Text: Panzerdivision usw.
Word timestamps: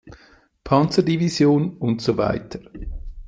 Panzerdivision 0.63 1.77
usw. 1.87 2.15